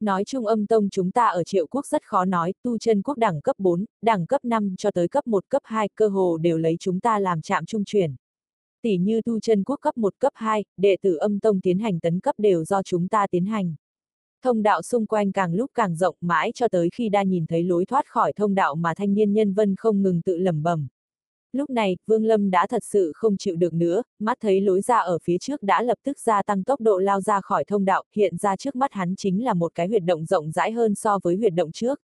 Nói 0.00 0.24
chung 0.24 0.46
âm 0.46 0.66
tông 0.66 0.88
chúng 0.90 1.10
ta 1.10 1.26
ở 1.26 1.44
triệu 1.44 1.66
quốc 1.66 1.86
rất 1.86 2.02
khó 2.04 2.24
nói, 2.24 2.54
tu 2.62 2.78
chân 2.78 3.02
quốc 3.02 3.18
đẳng 3.18 3.40
cấp 3.40 3.56
4, 3.58 3.84
đẳng 4.02 4.26
cấp 4.26 4.44
5 4.44 4.74
cho 4.78 4.90
tới 4.90 5.08
cấp 5.08 5.26
1 5.26 5.44
cấp 5.48 5.62
2, 5.64 5.88
cơ 5.94 6.08
hồ 6.08 6.36
đều 6.36 6.58
lấy 6.58 6.76
chúng 6.80 7.00
ta 7.00 7.18
làm 7.18 7.42
chạm 7.42 7.66
trung 7.66 7.84
chuyển. 7.84 8.14
Tỷ 8.82 8.96
như 8.96 9.22
tu 9.22 9.40
chân 9.40 9.64
quốc 9.64 9.76
cấp 9.80 9.96
1 9.96 10.14
cấp 10.18 10.32
2, 10.36 10.64
đệ 10.76 10.96
tử 11.02 11.14
âm 11.14 11.40
tông 11.40 11.60
tiến 11.60 11.78
hành 11.78 12.00
tấn 12.00 12.20
cấp 12.20 12.34
đều 12.38 12.64
do 12.64 12.82
chúng 12.82 13.08
ta 13.08 13.26
tiến 13.30 13.44
hành. 13.44 13.74
Thông 14.46 14.62
đạo 14.62 14.82
xung 14.82 15.06
quanh 15.06 15.32
càng 15.32 15.54
lúc 15.54 15.70
càng 15.74 15.96
rộng 15.96 16.16
mãi 16.20 16.52
cho 16.54 16.68
tới 16.68 16.88
khi 16.94 17.08
đa 17.08 17.22
nhìn 17.22 17.46
thấy 17.46 17.62
lối 17.62 17.84
thoát 17.84 18.06
khỏi 18.06 18.32
thông 18.32 18.54
đạo 18.54 18.74
mà 18.74 18.94
thanh 18.94 19.14
niên 19.14 19.32
nhân 19.32 19.54
vân 19.54 19.76
không 19.76 20.02
ngừng 20.02 20.22
tự 20.22 20.36
lẩm 20.36 20.62
bẩm. 20.62 20.88
Lúc 21.52 21.70
này, 21.70 21.96
Vương 22.06 22.24
Lâm 22.24 22.50
đã 22.50 22.66
thật 22.66 22.82
sự 22.84 23.12
không 23.14 23.36
chịu 23.36 23.56
được 23.56 23.74
nữa, 23.74 24.02
mắt 24.18 24.38
thấy 24.40 24.60
lối 24.60 24.80
ra 24.80 24.98
ở 24.98 25.18
phía 25.22 25.38
trước 25.38 25.62
đã 25.62 25.82
lập 25.82 25.98
tức 26.04 26.18
gia 26.18 26.42
tăng 26.42 26.64
tốc 26.64 26.80
độ 26.80 26.98
lao 26.98 27.20
ra 27.20 27.40
khỏi 27.40 27.64
thông 27.64 27.84
đạo, 27.84 28.02
hiện 28.16 28.36
ra 28.36 28.56
trước 28.56 28.76
mắt 28.76 28.92
hắn 28.92 29.14
chính 29.16 29.44
là 29.44 29.54
một 29.54 29.72
cái 29.74 29.88
huyệt 29.88 30.02
động 30.02 30.24
rộng 30.24 30.50
rãi 30.50 30.72
hơn 30.72 30.94
so 30.94 31.18
với 31.22 31.36
huyệt 31.36 31.52
động 31.52 31.72
trước. 31.72 32.00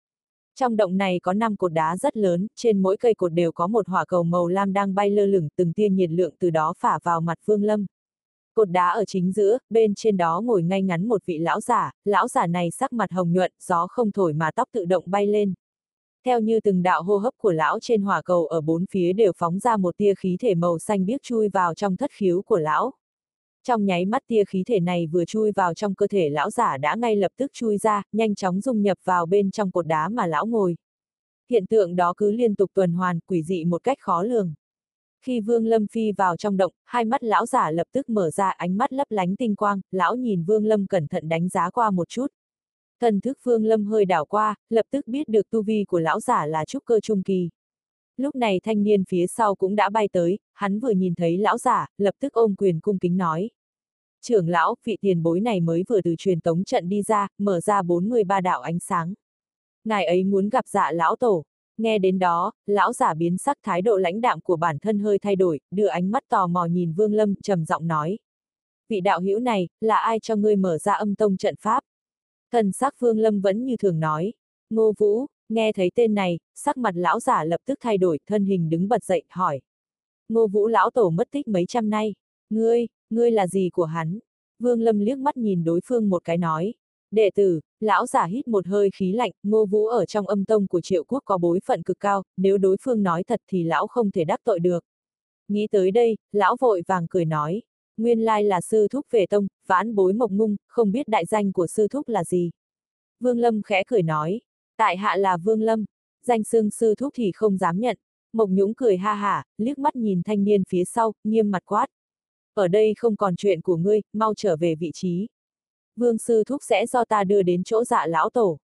Trong 0.58 0.76
động 0.76 0.96
này 0.96 1.20
có 1.22 1.32
5 1.32 1.56
cột 1.56 1.72
đá 1.72 1.96
rất 1.96 2.16
lớn, 2.16 2.46
trên 2.56 2.82
mỗi 2.82 2.96
cây 2.96 3.14
cột 3.14 3.32
đều 3.32 3.52
có 3.52 3.66
một 3.66 3.88
hỏa 3.88 4.04
cầu 4.04 4.22
màu 4.22 4.48
lam 4.48 4.72
đang 4.72 4.94
bay 4.94 5.10
lơ 5.10 5.26
lửng, 5.26 5.48
từng 5.56 5.72
tia 5.72 5.88
nhiệt 5.88 6.10
lượng 6.10 6.34
từ 6.38 6.50
đó 6.50 6.74
phả 6.78 6.98
vào 7.02 7.20
mặt 7.20 7.38
Vương 7.44 7.62
Lâm. 7.62 7.86
Cột 8.56 8.70
đá 8.70 8.88
ở 8.88 9.04
chính 9.04 9.32
giữa, 9.32 9.58
bên 9.70 9.94
trên 9.94 10.16
đó 10.16 10.40
ngồi 10.40 10.62
ngay 10.62 10.82
ngắn 10.82 11.08
một 11.08 11.22
vị 11.26 11.38
lão 11.38 11.60
giả, 11.60 11.92
lão 12.04 12.28
giả 12.28 12.46
này 12.46 12.70
sắc 12.70 12.92
mặt 12.92 13.12
hồng 13.12 13.32
nhuận, 13.32 13.52
gió 13.60 13.86
không 13.86 14.12
thổi 14.12 14.32
mà 14.32 14.50
tóc 14.50 14.68
tự 14.72 14.84
động 14.84 15.04
bay 15.06 15.26
lên. 15.26 15.54
Theo 16.24 16.40
như 16.40 16.60
từng 16.60 16.82
đạo 16.82 17.02
hô 17.02 17.16
hấp 17.16 17.34
của 17.38 17.52
lão 17.52 17.78
trên 17.80 18.02
hỏa 18.02 18.22
cầu 18.22 18.46
ở 18.46 18.60
bốn 18.60 18.84
phía 18.90 19.12
đều 19.12 19.32
phóng 19.36 19.58
ra 19.58 19.76
một 19.76 19.96
tia 19.96 20.14
khí 20.14 20.36
thể 20.40 20.54
màu 20.54 20.78
xanh 20.78 21.06
biếc 21.06 21.22
chui 21.22 21.48
vào 21.48 21.74
trong 21.74 21.96
thất 21.96 22.10
khiếu 22.10 22.42
của 22.42 22.58
lão. 22.58 22.92
Trong 23.64 23.84
nháy 23.84 24.04
mắt 24.04 24.22
tia 24.26 24.44
khí 24.44 24.62
thể 24.66 24.80
này 24.80 25.06
vừa 25.06 25.24
chui 25.24 25.52
vào 25.52 25.74
trong 25.74 25.94
cơ 25.94 26.06
thể 26.06 26.28
lão 26.28 26.50
giả 26.50 26.76
đã 26.76 26.94
ngay 26.94 27.16
lập 27.16 27.32
tức 27.36 27.50
chui 27.54 27.78
ra, 27.78 28.02
nhanh 28.12 28.34
chóng 28.34 28.60
dung 28.60 28.82
nhập 28.82 28.98
vào 29.04 29.26
bên 29.26 29.50
trong 29.50 29.70
cột 29.70 29.86
đá 29.86 30.08
mà 30.08 30.26
lão 30.26 30.46
ngồi. 30.46 30.76
Hiện 31.50 31.66
tượng 31.66 31.96
đó 31.96 32.14
cứ 32.16 32.30
liên 32.30 32.54
tục 32.54 32.70
tuần 32.74 32.92
hoàn, 32.92 33.18
quỷ 33.20 33.42
dị 33.42 33.64
một 33.64 33.82
cách 33.82 33.98
khó 34.00 34.22
lường. 34.22 34.54
Khi 35.26 35.40
Vương 35.40 35.66
Lâm 35.66 35.86
phi 35.86 36.12
vào 36.12 36.36
trong 36.36 36.56
động, 36.56 36.72
hai 36.84 37.04
mắt 37.04 37.24
lão 37.24 37.46
giả 37.46 37.70
lập 37.70 37.86
tức 37.92 38.08
mở 38.08 38.30
ra 38.30 38.50
ánh 38.50 38.76
mắt 38.76 38.92
lấp 38.92 39.06
lánh 39.10 39.36
tinh 39.36 39.56
quang, 39.56 39.80
lão 39.90 40.16
nhìn 40.16 40.44
Vương 40.44 40.64
Lâm 40.64 40.86
cẩn 40.86 41.06
thận 41.06 41.28
đánh 41.28 41.48
giá 41.48 41.70
qua 41.70 41.90
một 41.90 42.08
chút. 42.08 42.26
Thần 43.00 43.20
thức 43.20 43.38
Vương 43.42 43.64
Lâm 43.64 43.84
hơi 43.84 44.04
đảo 44.04 44.24
qua, 44.24 44.54
lập 44.70 44.86
tức 44.90 45.06
biết 45.08 45.28
được 45.28 45.50
tu 45.50 45.62
vi 45.62 45.84
của 45.88 45.98
lão 45.98 46.20
giả 46.20 46.46
là 46.46 46.64
trúc 46.64 46.84
cơ 46.84 47.00
trung 47.00 47.22
kỳ. 47.22 47.48
Lúc 48.16 48.34
này 48.34 48.60
thanh 48.64 48.82
niên 48.82 49.04
phía 49.04 49.26
sau 49.26 49.54
cũng 49.54 49.76
đã 49.76 49.88
bay 49.88 50.08
tới, 50.12 50.38
hắn 50.54 50.80
vừa 50.80 50.90
nhìn 50.90 51.14
thấy 51.14 51.38
lão 51.38 51.58
giả, 51.58 51.86
lập 51.98 52.14
tức 52.20 52.32
ôm 52.32 52.54
quyền 52.58 52.80
cung 52.80 52.98
kính 52.98 53.16
nói. 53.16 53.50
Trưởng 54.22 54.48
lão, 54.48 54.74
vị 54.84 54.96
tiền 55.00 55.22
bối 55.22 55.40
này 55.40 55.60
mới 55.60 55.84
vừa 55.88 56.00
từ 56.00 56.14
truyền 56.18 56.40
tống 56.40 56.64
trận 56.64 56.88
đi 56.88 57.02
ra, 57.02 57.28
mở 57.38 57.60
ra 57.60 57.82
43 57.82 58.40
đạo 58.40 58.60
ánh 58.60 58.78
sáng. 58.78 59.14
Ngài 59.84 60.06
ấy 60.06 60.24
muốn 60.24 60.48
gặp 60.48 60.64
dạ 60.68 60.92
lão 60.92 61.16
tổ. 61.16 61.44
Nghe 61.78 61.98
đến 61.98 62.18
đó, 62.18 62.52
lão 62.66 62.92
giả 62.92 63.14
biến 63.14 63.38
sắc 63.38 63.58
thái 63.62 63.82
độ 63.82 63.96
lãnh 63.96 64.20
đạm 64.20 64.40
của 64.40 64.56
bản 64.56 64.78
thân 64.78 64.98
hơi 64.98 65.18
thay 65.18 65.36
đổi, 65.36 65.60
đưa 65.70 65.86
ánh 65.86 66.10
mắt 66.10 66.22
tò 66.28 66.46
mò 66.46 66.64
nhìn 66.64 66.92
Vương 66.92 67.14
Lâm, 67.14 67.34
trầm 67.42 67.64
giọng 67.64 67.86
nói. 67.86 68.18
Vị 68.88 69.00
đạo 69.00 69.20
hữu 69.20 69.38
này, 69.38 69.68
là 69.80 69.96
ai 69.96 70.20
cho 70.20 70.36
ngươi 70.36 70.56
mở 70.56 70.78
ra 70.78 70.92
âm 70.92 71.14
tông 71.14 71.36
trận 71.36 71.54
pháp? 71.60 71.80
Thần 72.52 72.72
sắc 72.72 72.94
Vương 72.98 73.18
Lâm 73.18 73.40
vẫn 73.40 73.64
như 73.64 73.76
thường 73.76 74.00
nói. 74.00 74.32
Ngô 74.70 74.92
Vũ, 74.98 75.26
nghe 75.48 75.72
thấy 75.72 75.90
tên 75.94 76.14
này, 76.14 76.38
sắc 76.54 76.76
mặt 76.76 76.94
lão 76.96 77.20
giả 77.20 77.44
lập 77.44 77.60
tức 77.66 77.78
thay 77.82 77.98
đổi, 77.98 78.18
thân 78.26 78.44
hình 78.44 78.70
đứng 78.70 78.88
bật 78.88 79.04
dậy, 79.04 79.22
hỏi. 79.28 79.60
Ngô 80.28 80.46
Vũ 80.46 80.66
lão 80.66 80.90
tổ 80.90 81.10
mất 81.10 81.28
tích 81.30 81.48
mấy 81.48 81.66
trăm 81.66 81.90
nay. 81.90 82.14
Ngươi, 82.50 82.86
ngươi 83.10 83.30
là 83.30 83.46
gì 83.46 83.70
của 83.72 83.84
hắn? 83.84 84.18
Vương 84.58 84.80
Lâm 84.80 84.98
liếc 84.98 85.18
mắt 85.18 85.36
nhìn 85.36 85.64
đối 85.64 85.80
phương 85.84 86.08
một 86.08 86.24
cái 86.24 86.38
nói. 86.38 86.74
Đệ 87.10 87.30
tử, 87.34 87.60
lão 87.80 88.06
giả 88.06 88.24
hít 88.24 88.48
một 88.48 88.66
hơi 88.66 88.90
khí 88.94 89.12
lạnh, 89.12 89.30
ngô 89.42 89.66
vũ 89.66 89.86
ở 89.86 90.06
trong 90.06 90.26
âm 90.26 90.44
tông 90.44 90.66
của 90.66 90.80
triệu 90.80 91.04
quốc 91.04 91.22
có 91.24 91.38
bối 91.38 91.60
phận 91.64 91.82
cực 91.82 92.00
cao, 92.00 92.22
nếu 92.36 92.58
đối 92.58 92.76
phương 92.82 93.02
nói 93.02 93.24
thật 93.24 93.40
thì 93.48 93.64
lão 93.64 93.86
không 93.86 94.10
thể 94.10 94.24
đắc 94.24 94.40
tội 94.44 94.58
được. 94.58 94.84
Nghĩ 95.48 95.66
tới 95.70 95.90
đây, 95.90 96.16
lão 96.32 96.56
vội 96.60 96.82
vàng 96.86 97.06
cười 97.10 97.24
nói, 97.24 97.62
nguyên 97.96 98.20
lai 98.20 98.44
là 98.44 98.60
sư 98.60 98.88
thúc 98.88 99.06
về 99.10 99.26
tông, 99.26 99.46
vãn 99.66 99.94
bối 99.94 100.12
mộc 100.12 100.30
ngung, 100.30 100.56
không 100.66 100.92
biết 100.92 101.08
đại 101.08 101.24
danh 101.26 101.52
của 101.52 101.66
sư 101.66 101.88
thúc 101.88 102.08
là 102.08 102.24
gì. 102.24 102.50
Vương 103.20 103.38
Lâm 103.38 103.62
khẽ 103.62 103.82
cười 103.86 104.02
nói, 104.02 104.40
tại 104.76 104.96
hạ 104.96 105.16
là 105.16 105.36
Vương 105.36 105.62
Lâm, 105.62 105.84
danh 106.22 106.44
xưng 106.44 106.70
sư 106.70 106.94
thúc 106.94 107.12
thì 107.16 107.32
không 107.32 107.58
dám 107.58 107.80
nhận. 107.80 107.96
Mộc 108.32 108.50
Nhũng 108.50 108.74
cười 108.74 108.96
ha 108.96 109.14
hả, 109.14 109.44
liếc 109.58 109.78
mắt 109.78 109.96
nhìn 109.96 110.22
thanh 110.22 110.44
niên 110.44 110.62
phía 110.68 110.84
sau, 110.84 111.12
nghiêm 111.24 111.50
mặt 111.50 111.62
quát. 111.64 111.86
Ở 112.54 112.68
đây 112.68 112.94
không 112.96 113.16
còn 113.16 113.36
chuyện 113.36 113.60
của 113.60 113.76
ngươi, 113.76 114.00
mau 114.12 114.34
trở 114.36 114.56
về 114.56 114.74
vị 114.74 114.90
trí. 114.94 115.28
Vương 115.96 116.18
sư 116.18 116.44
thúc 116.44 116.62
sẽ 116.68 116.86
do 116.86 117.04
ta 117.04 117.24
đưa 117.24 117.42
đến 117.42 117.64
chỗ 117.64 117.84
dạ 117.84 118.06
lão 118.06 118.30
tổ. 118.30 118.58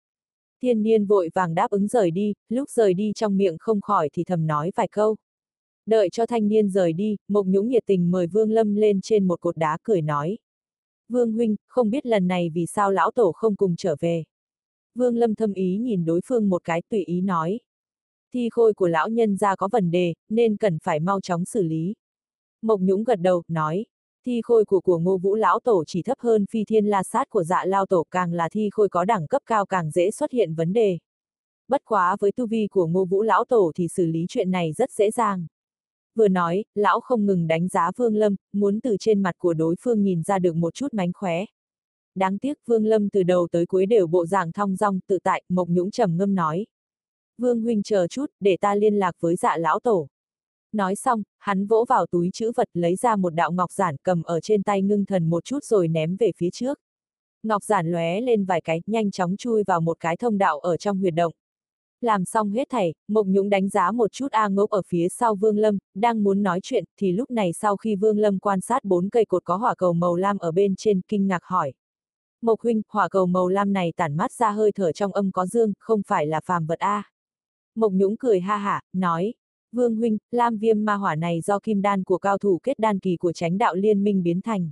Thiên 0.62 0.82
niên 0.82 1.06
vội 1.06 1.30
vàng 1.34 1.54
đáp 1.54 1.70
ứng 1.70 1.86
rời 1.86 2.10
đi, 2.10 2.34
lúc 2.48 2.70
rời 2.70 2.94
đi 2.94 3.12
trong 3.14 3.36
miệng 3.36 3.58
không 3.58 3.80
khỏi 3.80 4.08
thì 4.12 4.24
thầm 4.24 4.46
nói 4.46 4.72
vài 4.76 4.88
câu. 4.88 5.16
Đợi 5.86 6.08
cho 6.12 6.26
thanh 6.26 6.48
niên 6.48 6.68
rời 6.68 6.92
đi, 6.92 7.16
Mộc 7.28 7.46
Nhũng 7.46 7.68
nhiệt 7.68 7.82
tình 7.86 8.10
mời 8.10 8.26
Vương 8.26 8.50
Lâm 8.50 8.74
lên 8.74 9.00
trên 9.00 9.28
một 9.28 9.40
cột 9.40 9.56
đá 9.56 9.78
cười 9.82 10.02
nói. 10.02 10.38
Vương 11.08 11.32
huynh, 11.32 11.56
không 11.66 11.90
biết 11.90 12.06
lần 12.06 12.28
này 12.28 12.50
vì 12.54 12.66
sao 12.66 12.90
lão 12.90 13.10
tổ 13.10 13.32
không 13.32 13.56
cùng 13.56 13.76
trở 13.76 13.96
về. 14.00 14.24
Vương 14.94 15.16
Lâm 15.16 15.34
thâm 15.34 15.52
ý 15.52 15.76
nhìn 15.76 16.04
đối 16.04 16.20
phương 16.24 16.48
một 16.48 16.64
cái 16.64 16.82
tùy 16.88 17.04
ý 17.04 17.20
nói. 17.20 17.60
Thi 18.32 18.48
khôi 18.52 18.74
của 18.74 18.88
lão 18.88 19.08
nhân 19.08 19.36
ra 19.36 19.56
có 19.56 19.68
vấn 19.72 19.90
đề, 19.90 20.14
nên 20.28 20.56
cần 20.56 20.78
phải 20.82 21.00
mau 21.00 21.20
chóng 21.20 21.44
xử 21.44 21.62
lý. 21.62 21.94
Mộc 22.62 22.80
Nhũng 22.80 23.04
gật 23.04 23.20
đầu, 23.20 23.42
nói. 23.48 23.86
Thi 24.26 24.40
khôi 24.44 24.64
của 24.64 24.81
của 24.81 24.99
ngô 24.99 25.19
vũ 25.19 25.34
lão 25.34 25.61
tổ 25.61 25.84
chỉ 25.87 26.02
thấp 26.02 26.19
hơn 26.20 26.46
phi 26.50 26.64
thiên 26.64 26.87
la 26.87 27.02
sát 27.02 27.31
của 27.31 27.44
dạ 27.44 27.64
lao 27.64 27.87
tổ 27.87 28.06
càng 28.11 28.32
là 28.32 28.49
thi 28.49 28.69
khôi 28.72 28.88
có 28.88 29.05
đẳng 29.05 29.26
cấp 29.26 29.43
cao 29.46 29.67
càng 29.67 29.90
dễ 29.90 30.11
xuất 30.11 30.31
hiện 30.31 30.55
vấn 30.55 30.72
đề. 30.72 30.99
Bất 31.69 31.84
quá 31.84 32.17
với 32.20 32.32
tu 32.32 32.47
vi 32.47 32.66
của 32.71 32.87
ngô 32.87 33.04
vũ 33.04 33.23
lão 33.23 33.44
tổ 33.44 33.73
thì 33.75 33.88
xử 33.88 34.06
lý 34.06 34.26
chuyện 34.28 34.50
này 34.50 34.73
rất 34.73 34.90
dễ 34.90 35.11
dàng. 35.11 35.47
Vừa 36.14 36.28
nói, 36.28 36.64
lão 36.75 37.00
không 37.00 37.26
ngừng 37.26 37.47
đánh 37.47 37.68
giá 37.68 37.90
Vương 37.97 38.16
Lâm, 38.16 38.37
muốn 38.52 38.80
từ 38.80 38.97
trên 39.00 39.23
mặt 39.23 39.35
của 39.38 39.54
đối 39.54 39.75
phương 39.80 40.02
nhìn 40.02 40.23
ra 40.23 40.38
được 40.38 40.56
một 40.56 40.75
chút 40.75 40.94
mánh 40.94 41.12
khóe. 41.12 41.44
Đáng 42.14 42.38
tiếc 42.38 42.59
Vương 42.66 42.87
Lâm 42.87 43.09
từ 43.11 43.23
đầu 43.23 43.49
tới 43.52 43.66
cuối 43.66 43.87
đều 43.87 44.06
bộ 44.06 44.26
dạng 44.26 44.52
thong 44.52 44.76
dong 44.76 45.00
tự 45.06 45.18
tại, 45.18 45.42
Mộc 45.49 45.68
Nhũng 45.68 45.90
trầm 45.90 46.16
ngâm 46.16 46.35
nói. 46.35 46.66
Vương 47.38 47.62
huynh 47.62 47.83
chờ 47.83 48.06
chút, 48.06 48.26
để 48.40 48.56
ta 48.61 48.75
liên 48.75 48.94
lạc 48.94 49.16
với 49.21 49.37
dạ 49.37 49.56
lão 49.56 49.80
tổ. 49.80 50.09
Nói 50.72 50.96
xong, 50.96 51.22
hắn 51.38 51.66
vỗ 51.66 51.84
vào 51.88 52.06
túi 52.06 52.30
chữ 52.32 52.52
vật 52.56 52.68
lấy 52.74 52.96
ra 52.96 53.16
một 53.16 53.34
đạo 53.34 53.52
ngọc 53.52 53.72
giản 53.72 53.96
cầm 54.02 54.22
ở 54.22 54.40
trên 54.40 54.62
tay 54.62 54.82
ngưng 54.82 55.04
thần 55.04 55.30
một 55.30 55.44
chút 55.44 55.64
rồi 55.64 55.88
ném 55.88 56.16
về 56.16 56.32
phía 56.36 56.50
trước. 56.52 56.78
Ngọc 57.42 57.64
giản 57.64 57.92
lóe 57.92 58.20
lên 58.20 58.44
vài 58.44 58.60
cái, 58.60 58.82
nhanh 58.86 59.10
chóng 59.10 59.36
chui 59.36 59.62
vào 59.66 59.80
một 59.80 59.96
cái 60.00 60.16
thông 60.16 60.38
đạo 60.38 60.58
ở 60.58 60.76
trong 60.76 60.98
huyệt 60.98 61.14
động. 61.14 61.32
Làm 62.00 62.24
xong 62.24 62.50
hết 62.50 62.68
thảy, 62.70 62.94
Mộc 63.08 63.26
Nhũng 63.26 63.50
đánh 63.50 63.68
giá 63.68 63.90
một 63.90 64.12
chút 64.12 64.32
A 64.32 64.48
ngốc 64.48 64.70
ở 64.70 64.82
phía 64.86 65.08
sau 65.08 65.34
Vương 65.34 65.58
Lâm, 65.58 65.78
đang 65.94 66.22
muốn 66.22 66.42
nói 66.42 66.60
chuyện, 66.62 66.84
thì 66.96 67.12
lúc 67.12 67.30
này 67.30 67.52
sau 67.52 67.76
khi 67.76 67.96
Vương 67.96 68.18
Lâm 68.18 68.38
quan 68.38 68.60
sát 68.60 68.84
bốn 68.84 69.08
cây 69.08 69.24
cột 69.24 69.44
có 69.44 69.56
hỏa 69.56 69.74
cầu 69.74 69.92
màu 69.92 70.16
lam 70.16 70.38
ở 70.38 70.52
bên 70.52 70.76
trên, 70.76 71.00
kinh 71.08 71.26
ngạc 71.26 71.44
hỏi. 71.44 71.72
Mộc 72.42 72.60
huynh, 72.60 72.82
hỏa 72.88 73.08
cầu 73.08 73.26
màu 73.26 73.48
lam 73.48 73.72
này 73.72 73.92
tản 73.96 74.16
mát 74.16 74.32
ra 74.32 74.50
hơi 74.50 74.72
thở 74.72 74.92
trong 74.92 75.12
âm 75.12 75.32
có 75.32 75.46
dương, 75.46 75.72
không 75.78 76.02
phải 76.06 76.26
là 76.26 76.40
phàm 76.40 76.66
vật 76.66 76.78
A. 76.78 77.02
Mộc 77.74 77.92
Nhũng 77.92 78.16
cười 78.16 78.40
ha 78.40 78.56
hả, 78.56 78.82
nói, 78.92 79.34
Vương 79.72 79.96
huynh, 79.96 80.18
lam 80.30 80.58
viêm 80.58 80.84
ma 80.84 80.94
hỏa 80.94 81.14
này 81.14 81.40
do 81.40 81.58
kim 81.58 81.82
đan 81.82 82.04
của 82.04 82.18
cao 82.18 82.38
thủ 82.38 82.60
kết 82.62 82.78
đan 82.78 82.98
kỳ 82.98 83.16
của 83.16 83.32
tránh 83.32 83.58
đạo 83.58 83.74
liên 83.74 84.04
minh 84.04 84.22
biến 84.22 84.40
thành. 84.40 84.70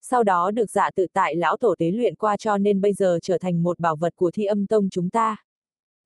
Sau 0.00 0.24
đó 0.24 0.50
được 0.50 0.70
dạ 0.70 0.90
tự 0.96 1.06
tại 1.12 1.36
lão 1.36 1.56
tổ 1.56 1.74
tế 1.78 1.90
luyện 1.90 2.14
qua 2.14 2.36
cho 2.36 2.58
nên 2.58 2.80
bây 2.80 2.92
giờ 2.92 3.18
trở 3.22 3.38
thành 3.38 3.62
một 3.62 3.78
bảo 3.78 3.96
vật 3.96 4.16
của 4.16 4.30
thi 4.30 4.44
âm 4.44 4.66
tông 4.66 4.90
chúng 4.90 5.10
ta. 5.10 5.36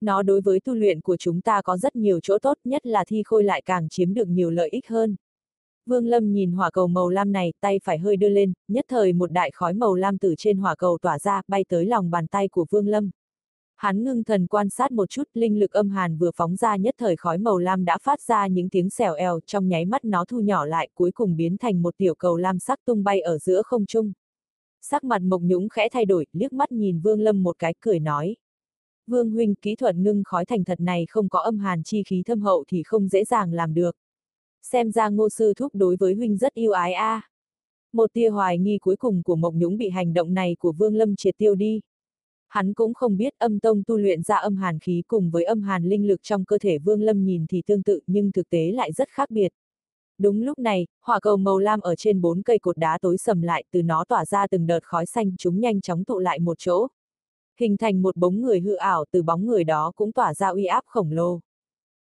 Nó 0.01 0.23
đối 0.23 0.41
với 0.41 0.61
tu 0.61 0.75
luyện 0.75 1.01
của 1.01 1.17
chúng 1.17 1.41
ta 1.41 1.63
có 1.63 1.77
rất 1.77 1.97
nhiều 1.97 2.21
chỗ 2.23 2.39
tốt 2.39 2.57
nhất 2.65 2.87
là 2.87 3.05
thi 3.05 3.23
khôi 3.23 3.45
lại 3.45 3.63
càng 3.65 3.89
chiếm 3.89 4.15
được 4.15 4.29
nhiều 4.29 4.51
lợi 4.51 4.69
ích 4.69 4.89
hơn. 4.89 5.17
Vương 5.87 6.07
Lâm 6.07 6.33
nhìn 6.33 6.53
hỏa 6.53 6.71
cầu 6.71 6.87
màu 6.87 7.09
lam 7.09 7.33
này, 7.33 7.53
tay 7.61 7.81
phải 7.85 7.99
hơi 7.99 8.17
đưa 8.17 8.29
lên, 8.29 8.53
nhất 8.69 8.85
thời 8.89 9.13
một 9.13 9.33
đại 9.33 9.51
khói 9.51 9.75
màu 9.75 9.95
lam 9.95 10.19
từ 10.19 10.35
trên 10.39 10.59
hỏa 10.59 10.75
cầu 10.75 10.99
tỏa 11.03 11.19
ra, 11.19 11.43
bay 11.49 11.65
tới 11.69 11.87
lòng 11.87 12.11
bàn 12.11 12.27
tay 12.27 12.49
của 12.49 12.67
Vương 12.71 12.89
Lâm. 12.89 13.11
Hắn 13.79 14.05
ngưng 14.05 14.25
thần 14.25 14.47
quan 14.47 14.71
sát 14.71 14.93
một 14.93 15.11
chút, 15.11 15.23
linh 15.35 15.59
lực 15.59 15.73
âm 15.73 15.91
hàn 15.91 16.19
vừa 16.19 16.31
phóng 16.37 16.57
ra 16.57 16.77
nhất 16.77 16.95
thời 16.99 17.17
khói 17.17 17.39
màu 17.39 17.59
lam 17.59 17.85
đã 17.85 17.99
phát 18.03 18.21
ra 18.21 18.47
những 18.47 18.69
tiếng 18.69 18.91
xèo 18.91 19.15
eo, 19.15 19.41
trong 19.47 19.69
nháy 19.69 19.85
mắt 19.85 20.05
nó 20.05 20.25
thu 20.25 20.41
nhỏ 20.41 20.65
lại, 20.65 20.89
cuối 20.95 21.11
cùng 21.11 21.37
biến 21.37 21.57
thành 21.59 21.83
một 21.83 21.95
tiểu 21.97 22.15
cầu 22.15 22.37
lam 22.37 22.59
sắc 22.59 22.79
tung 22.85 23.05
bay 23.05 23.21
ở 23.21 23.39
giữa 23.39 23.63
không 23.63 23.87
trung. 23.87 24.13
Sắc 24.81 25.05
mặt 25.05 25.23
Mộc 25.23 25.43
Nhũng 25.43 25.69
khẽ 25.69 25.89
thay 25.89 26.05
đổi, 26.05 26.27
liếc 26.33 26.53
mắt 26.53 26.73
nhìn 26.73 27.01
Vương 27.01 27.21
Lâm 27.21 27.43
một 27.43 27.57
cái, 27.59 27.75
cười 27.81 27.99
nói. 27.99 28.37
Vương 29.07 29.31
huynh, 29.31 29.55
kỹ 29.55 29.77
thuật 29.77 29.97
ngưng 29.97 30.23
khói 30.25 30.45
thành 30.45 30.65
thật 30.65 30.81
này 30.81 31.07
không 31.09 31.29
có 31.29 31.41
âm 31.41 31.59
hàn 31.59 31.83
chi 31.83 32.03
khí 32.03 32.23
thâm 32.27 32.41
hậu 32.41 32.65
thì 32.69 32.83
không 32.83 33.09
dễ 33.09 33.25
dàng 33.25 33.53
làm 33.53 33.75
được. 33.75 33.97
Xem 34.63 34.91
ra 34.91 35.09
ngô 35.09 35.29
sư 35.29 35.55
thúc 35.57 35.75
đối 35.75 35.97
với 35.97 36.15
huynh 36.15 36.37
rất 36.37 36.55
yêu 36.55 36.73
ái 36.73 36.93
a. 36.93 37.15
À. 37.15 37.31
Một 37.93 38.13
tia 38.13 38.29
hoài 38.29 38.59
nghi 38.59 38.79
cuối 38.79 38.97
cùng 38.97 39.23
của 39.23 39.37
Mộc 39.37 39.55
Nhũng 39.55 39.77
bị 39.77 39.89
hành 39.89 40.13
động 40.15 40.35
này 40.35 40.57
của 40.59 40.73
Vương 40.73 40.95
Lâm 40.95 41.17
triệt 41.17 41.35
tiêu 41.39 41.55
đi. 41.55 41.81
Hắn 42.49 42.75
cũng 42.75 42.95
không 42.95 43.17
biết 43.17 43.35
âm 43.39 43.61
tông 43.61 43.83
tu 43.87 43.97
luyện 43.97 44.23
ra 44.23 44.37
âm 44.37 44.57
hàn 44.57 44.79
khí 44.79 45.03
cùng 45.07 45.31
với 45.31 45.45
âm 45.45 45.63
hàn 45.63 45.85
linh 45.85 46.07
lực 46.07 46.23
trong 46.23 46.45
cơ 46.45 46.59
thể 46.59 46.79
Vương 46.79 47.03
Lâm 47.03 47.25
nhìn 47.25 47.47
thì 47.51 47.63
tương 47.67 47.83
tự 47.83 48.01
nhưng 48.07 48.33
thực 48.33 48.51
tế 48.51 48.73
lại 48.73 48.93
rất 48.93 49.09
khác 49.09 49.31
biệt. 49.31 49.49
Đúng 50.19 50.43
lúc 50.43 50.59
này, 50.59 50.87
hỏa 51.05 51.21
cầu 51.21 51.37
màu 51.37 51.59
lam 51.59 51.81
ở 51.81 51.97
trên 51.97 52.21
bốn 52.21 52.43
cây 52.43 52.59
cột 52.59 52.79
đá 52.79 52.99
tối 53.03 53.19
sầm 53.19 53.43
lại 53.43 53.65
từ 53.73 53.83
nó 53.83 54.05
tỏa 54.05 54.25
ra 54.25 54.47
từng 54.47 54.67
đợt 54.67 54.81
khói 54.83 55.07
xanh 55.07 55.37
chúng 55.39 55.61
nhanh 55.61 55.81
chóng 55.81 56.05
tụ 56.05 56.19
lại 56.19 56.39
một 56.39 56.59
chỗ. 56.59 56.87
Hình 57.61 57.77
thành 57.77 58.03
một 58.03 58.17
bóng 58.17 58.41
người 58.41 58.61
hư 58.61 58.75
ảo 58.75 59.05
từ 59.11 59.23
bóng 59.23 59.47
người 59.47 59.65
đó 59.65 59.93
cũng 59.97 60.13
tỏa 60.13 60.35
ra 60.35 60.49
uy 60.49 60.65
áp 60.65 60.85
khổng 60.87 61.13
lồ. 61.13 61.41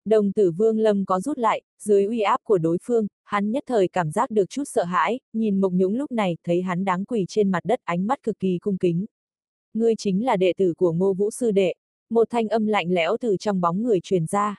Đồng 0.05 0.31
tử 0.31 0.51
vương 0.51 0.79
lâm 0.79 1.05
có 1.05 1.19
rút 1.19 1.37
lại, 1.37 1.61
dưới 1.79 2.05
uy 2.05 2.21
áp 2.21 2.37
của 2.43 2.57
đối 2.57 2.77
phương, 2.83 3.07
hắn 3.23 3.51
nhất 3.51 3.63
thời 3.67 3.87
cảm 3.87 4.11
giác 4.11 4.31
được 4.31 4.49
chút 4.49 4.63
sợ 4.65 4.83
hãi, 4.83 5.19
nhìn 5.33 5.61
mộc 5.61 5.73
nhũng 5.73 5.95
lúc 5.95 6.11
này 6.11 6.37
thấy 6.43 6.61
hắn 6.61 6.85
đáng 6.85 7.05
quỳ 7.05 7.25
trên 7.27 7.51
mặt 7.51 7.65
đất 7.65 7.79
ánh 7.83 8.07
mắt 8.07 8.23
cực 8.23 8.39
kỳ 8.39 8.57
cung 8.61 8.77
kính. 8.77 9.05
Ngươi 9.75 9.95
chính 9.97 10.25
là 10.25 10.37
đệ 10.37 10.53
tử 10.57 10.73
của 10.77 10.91
ngô 10.91 11.13
vũ 11.13 11.31
sư 11.31 11.51
đệ, 11.51 11.73
một 12.09 12.29
thanh 12.29 12.47
âm 12.47 12.65
lạnh 12.65 12.91
lẽo 12.91 13.17
từ 13.21 13.37
trong 13.39 13.61
bóng 13.61 13.83
người 13.83 13.99
truyền 14.03 14.25
ra. 14.25 14.55